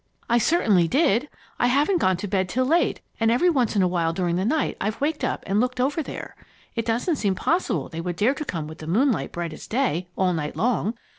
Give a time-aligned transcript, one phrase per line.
[0.27, 1.29] "I certainly did.
[1.59, 4.43] I haven't gone to bed till late, and every once in a while during the
[4.43, 6.35] night, I've waked up and looked over there.
[6.75, 10.07] It doesn't seem possible they would dare to come with the moonlight bright as day,
[10.17, 10.95] all night long.